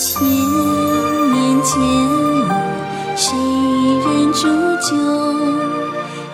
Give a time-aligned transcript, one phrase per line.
[0.00, 2.46] 千年间有
[3.16, 3.36] 谁
[4.04, 4.46] 人煮
[4.80, 4.94] 酒？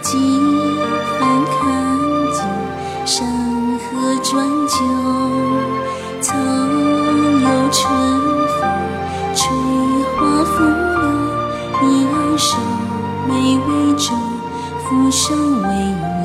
[0.02, 0.18] 几
[1.18, 1.56] 番看
[2.30, 2.36] 尽
[3.06, 3.26] 山
[3.78, 3.88] 河
[4.22, 4.76] 转旧。
[6.20, 6.36] 曾
[7.40, 7.80] 有春
[8.60, 8.60] 风
[9.34, 9.40] 吹
[10.12, 10.62] 花拂
[11.80, 12.58] 柳，一昂首，
[13.26, 13.32] 眉
[13.66, 14.12] 为皱，
[14.84, 15.72] 俯首为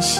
[0.01, 0.19] 羞。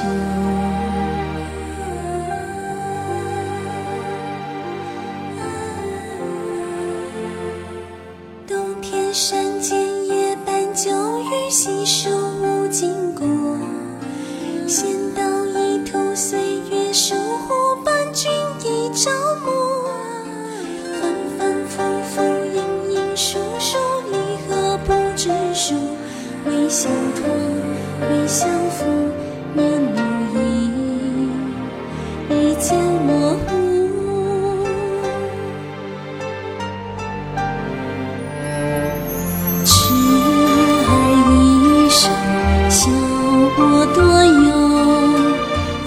[26.69, 27.25] 相同，
[28.11, 28.85] 未相负，
[29.55, 29.97] 面无
[30.37, 30.39] 影，
[32.29, 33.39] 一见模糊。
[39.65, 39.73] 痴
[40.85, 40.89] 爱
[41.31, 42.11] 一生，
[42.69, 42.91] 笑
[43.57, 43.61] 我
[43.95, 44.47] 多忧。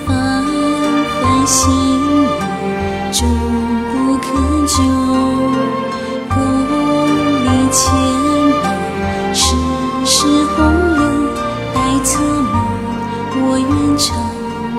[0.05, 0.11] 泛
[1.23, 1.62] 泛心
[3.12, 3.52] 意，